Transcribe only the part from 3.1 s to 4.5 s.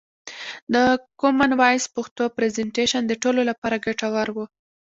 ټولو لپاره ګټور و.